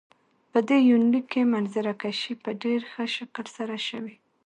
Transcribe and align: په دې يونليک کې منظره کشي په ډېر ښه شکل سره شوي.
په 0.51 0.59
دې 0.67 0.77
يونليک 0.89 1.25
کې 1.33 1.51
منظره 1.53 1.93
کشي 2.01 2.33
په 2.43 2.49
ډېر 2.63 2.79
ښه 2.91 3.03
شکل 3.15 3.45
سره 3.57 3.75
شوي. 3.87 4.15